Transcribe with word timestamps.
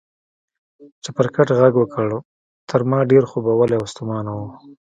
چپرکټ 1.03 1.47
غږ 1.59 1.73
وکړ، 1.77 2.07
تر 2.69 2.81
ما 2.89 2.99
ډېر 3.11 3.23
خوبولی 3.31 3.75
او 3.77 3.85
ستومانه 3.91 4.31
و. 4.37 4.41